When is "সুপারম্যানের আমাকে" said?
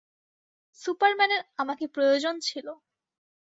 0.79-1.85